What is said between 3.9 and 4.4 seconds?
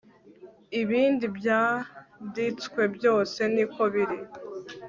biri